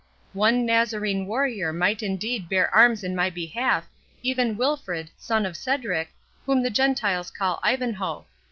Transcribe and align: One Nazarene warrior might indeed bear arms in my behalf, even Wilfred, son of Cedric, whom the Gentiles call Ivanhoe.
One 0.33 0.65
Nazarene 0.65 1.27
warrior 1.27 1.71
might 1.71 2.01
indeed 2.01 2.49
bear 2.49 2.73
arms 2.73 3.03
in 3.03 3.15
my 3.15 3.29
behalf, 3.29 3.87
even 4.23 4.57
Wilfred, 4.57 5.11
son 5.15 5.45
of 5.45 5.55
Cedric, 5.55 6.09
whom 6.47 6.63
the 6.63 6.71
Gentiles 6.71 7.29
call 7.29 7.59
Ivanhoe. 7.61 8.25